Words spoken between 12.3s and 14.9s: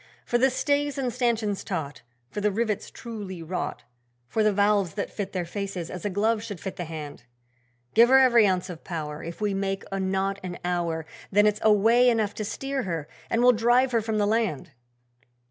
to steer her and we'll drive her from the land.'